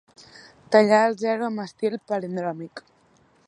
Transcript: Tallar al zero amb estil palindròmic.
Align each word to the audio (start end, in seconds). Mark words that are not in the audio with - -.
Tallar 0.75 1.01
al 1.09 1.17
zero 1.25 1.47
amb 1.49 1.63
estil 1.67 1.99
palindròmic. 2.13 2.87